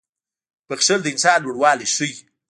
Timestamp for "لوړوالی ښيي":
1.43-2.15